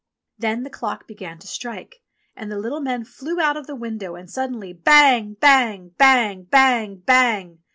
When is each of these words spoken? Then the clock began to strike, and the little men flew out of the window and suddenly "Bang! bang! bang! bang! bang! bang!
Then 0.39 0.63
the 0.63 0.71
clock 0.71 1.05
began 1.07 1.37
to 1.37 1.47
strike, 1.47 2.01
and 2.35 2.51
the 2.51 2.57
little 2.57 2.81
men 2.81 3.03
flew 3.05 3.39
out 3.39 3.55
of 3.55 3.67
the 3.67 3.75
window 3.75 4.15
and 4.15 4.27
suddenly 4.31 4.73
"Bang! 4.73 5.35
bang! 5.39 5.89
bang! 5.89 5.89
bang! 5.99 6.45
bang! 6.45 6.95
bang! 7.05 7.59